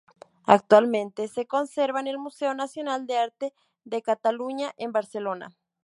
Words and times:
Actualmente 0.47 1.27
se 1.27 1.45
conserva 1.45 1.99
en 1.99 2.07
el 2.07 2.17
Museo 2.17 2.55
Nacional 2.55 3.05
de 3.05 3.19
Arte 3.19 3.53
de 3.85 4.01
Cataluña 4.01 4.71
en 4.77 4.91
Barcelona. 4.91 5.55